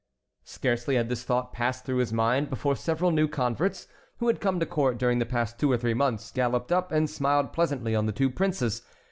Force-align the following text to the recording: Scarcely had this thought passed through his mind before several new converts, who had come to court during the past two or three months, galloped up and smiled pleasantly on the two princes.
Scarcely 0.45 0.95
had 0.95 1.09
this 1.09 1.21
thought 1.23 1.53
passed 1.53 1.85
through 1.85 1.97
his 1.97 2.11
mind 2.11 2.49
before 2.49 2.75
several 2.75 3.11
new 3.11 3.27
converts, 3.27 3.87
who 4.17 4.25
had 4.25 4.41
come 4.41 4.59
to 4.59 4.65
court 4.65 4.97
during 4.97 5.19
the 5.19 5.27
past 5.27 5.59
two 5.59 5.71
or 5.71 5.77
three 5.77 5.93
months, 5.93 6.31
galloped 6.31 6.71
up 6.71 6.91
and 6.91 7.07
smiled 7.07 7.53
pleasantly 7.53 7.95
on 7.95 8.07
the 8.07 8.11
two 8.11 8.31
princes. 8.31 8.81